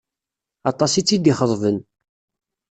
Aṭas 0.71 0.93
i 0.99 1.01
tt-id-ixeḍben. 1.03 1.77